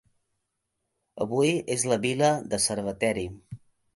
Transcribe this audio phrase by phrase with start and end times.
[1.25, 3.29] Avui és la vila de Cerveteri.